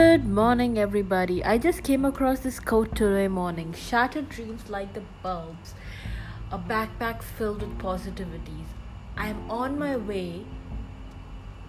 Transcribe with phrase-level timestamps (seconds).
[0.00, 1.44] Good morning, everybody.
[1.44, 5.74] I just came across this quote today morning Shattered dreams like the bulbs,
[6.50, 8.70] a backpack filled with positivities.
[9.18, 10.46] I am on my way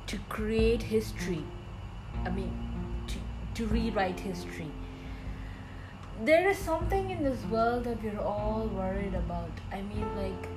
[0.07, 1.43] to create history.
[2.23, 2.53] I mean,
[3.07, 3.17] to,
[3.55, 4.71] to rewrite history.
[6.23, 9.51] There is something in this world that we're all worried about.
[9.73, 10.47] I mean, like,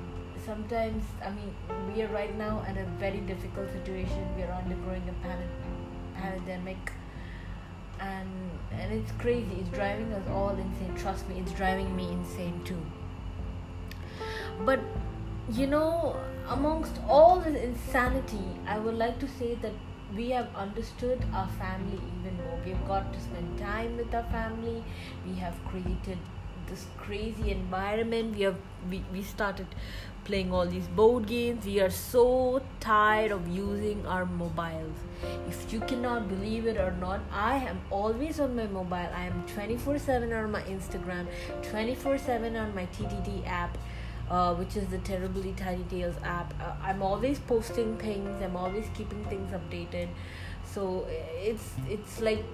[0.46, 1.52] sometimes, I mean,
[1.92, 4.28] we are right now in a very difficult situation.
[4.36, 5.50] We are undergoing a pan-
[6.14, 6.92] pandemic
[8.00, 8.28] and
[8.72, 9.56] and it's crazy.
[9.60, 10.94] It's driving us all insane.
[10.96, 12.80] Trust me it's driving me insane too.
[14.64, 14.80] But
[15.50, 16.16] you know
[16.48, 19.72] amongst all this insanity i would like to say that
[20.16, 22.58] we have understood our family even more.
[22.64, 24.84] We have got to spend time with our family.
[25.26, 26.18] We have created
[26.68, 28.36] this crazy environment.
[28.36, 28.56] We have
[28.90, 29.66] we, we started
[30.24, 31.66] playing all these board games.
[31.66, 34.96] We are so tired of using our mobiles.
[35.48, 39.10] If you cannot believe it or not i am always on my mobile.
[39.22, 41.26] I am 24 7 on my instagram
[41.70, 43.78] 24 7 on my ttt app
[44.30, 46.54] uh, which is the terribly tiny tales app.
[46.60, 50.08] Uh, i'm always posting things i'm always keeping things updated.
[50.74, 52.44] So it's it's like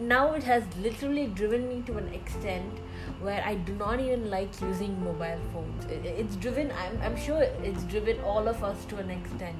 [0.00, 2.80] now it has literally driven me to an extent
[3.20, 5.86] where i do not even like using mobile phones.
[5.90, 9.56] It's driven i'm, I'm sure it's driven all of us to an extent.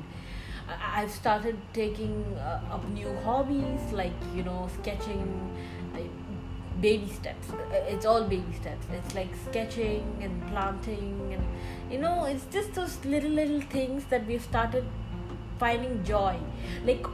[0.69, 5.25] I've started taking uh, up new hobbies like you know sketching
[6.81, 7.51] baby steps.
[7.51, 7.57] Uh,
[7.89, 8.87] it's all baby steps.
[8.93, 11.45] It's like sketching and planting and
[11.93, 14.85] you know it's just those little little things that we've started
[15.59, 16.37] finding joy.
[16.85, 17.07] Like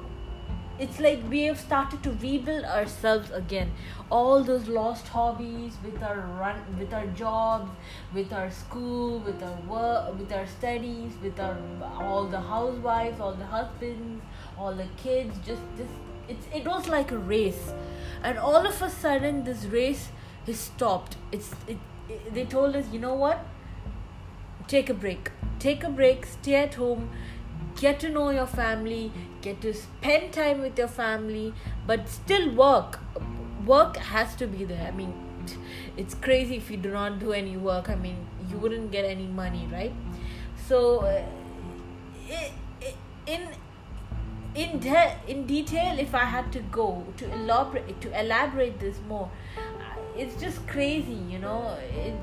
[0.79, 3.73] it's like we have started to rebuild ourselves again.
[4.11, 7.71] All those lost hobbies with our run with our jobs
[8.13, 11.57] with our school with our work with our studies with our
[11.99, 14.23] all the housewives all the husbands
[14.59, 15.95] all the kids just just
[16.29, 17.73] it's it was like a race.
[18.23, 20.09] And all of a sudden this race
[20.47, 21.17] has stopped.
[21.31, 23.45] It's it, it they told us you know what?
[24.69, 25.31] Take a break.
[25.59, 26.27] Take a break.
[26.27, 27.11] Stay at home.
[27.77, 29.13] Get to know your family.
[29.41, 31.55] Get to spend time with your family.
[31.87, 33.01] But still work.
[33.67, 34.87] Work has to be there.
[34.87, 35.15] I mean
[35.97, 37.89] it's crazy if you do not do any work.
[37.89, 39.93] I mean you wouldn't get any money right?
[40.69, 41.23] So uh,
[43.27, 43.49] in
[44.55, 49.31] in de- in detail if i had to go to elaborate to elaborate this more.
[49.57, 49.63] Uh,
[50.17, 51.77] it's just crazy you know.
[51.95, 52.15] It,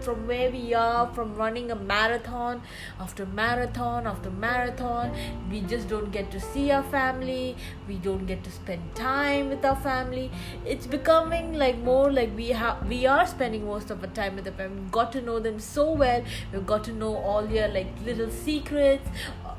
[0.00, 2.62] from where we are from running a marathon
[2.98, 5.14] after marathon after marathon
[5.50, 7.54] we just don't get to see our family
[7.86, 10.30] we don't get to spend time with our family.
[10.64, 14.44] It's becoming like more like we have we are spending most of our time with
[14.44, 14.80] the family.
[14.80, 16.22] We've got to know them so well.
[16.52, 19.08] We've got to know all your like little secrets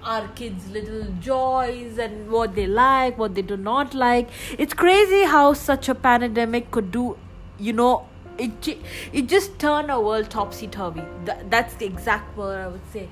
[0.04, 5.24] our kids little joys and what they like what they do not like it's crazy
[5.24, 7.18] how such a pandemic could do
[7.60, 8.06] you know
[8.38, 8.80] it
[9.14, 11.04] it just turned our world topsy turvy.
[11.26, 13.08] That, that's the exact word I would say.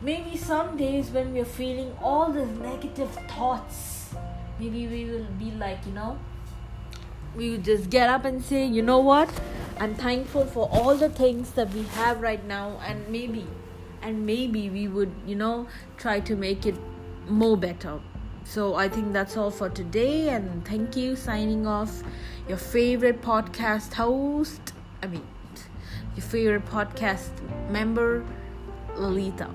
[0.00, 4.14] Maybe some days when we're feeling all these negative thoughts,
[4.60, 6.18] maybe we will be like, you know,
[7.34, 9.30] we would just get up and say, you know what,
[9.78, 13.46] I'm thankful for all the things that we have right now, and maybe,
[14.02, 16.76] and maybe we would, you know, try to make it
[17.28, 18.00] more better.
[18.44, 21.16] So I think that's all for today, and thank you.
[21.16, 22.02] Signing off,
[22.48, 24.72] your favorite podcast host.
[25.02, 25.26] I mean,
[26.14, 27.30] your favorite podcast
[27.70, 28.24] member,
[28.96, 29.50] Lolita.